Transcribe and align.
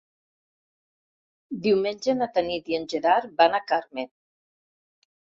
Diumenge 1.65 2.15
na 2.21 2.27
Tanit 2.37 2.71
i 2.73 2.77
en 2.77 2.87
Gerard 2.93 3.35
van 3.43 3.57
a 3.57 3.61
Carme. 3.73 4.07